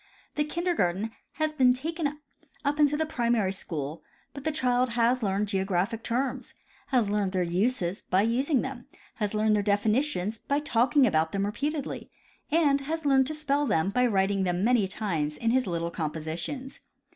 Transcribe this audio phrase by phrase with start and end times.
[0.33, 2.17] The kindergarten has been taken
[2.65, 4.01] up into the primary school;
[4.33, 6.55] but the child has learned geographic terms,
[6.87, 8.87] has learned their uses by using them,
[9.17, 12.09] has learned their definitions by talking about them repeatedly,
[12.49, 16.79] and has learned to spell them by writing them many times in his little compositions.